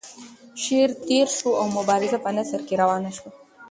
[0.63, 3.29] شعر تیر شو او مبارزه په نثر کې روانه شوه.